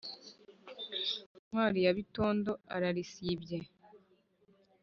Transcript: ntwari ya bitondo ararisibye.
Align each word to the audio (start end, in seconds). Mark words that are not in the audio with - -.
ntwari 1.47 1.79
ya 1.85 1.93
bitondo 1.97 2.51
ararisibye. 2.75 3.57